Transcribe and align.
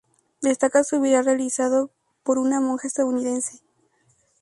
Destaca 0.41 0.83
su 0.83 0.99
vitral 0.99 1.25
realizado 1.25 1.91
por 2.23 2.39
una 2.39 2.59
monja 2.59 2.87
estadounidense. 2.87 3.59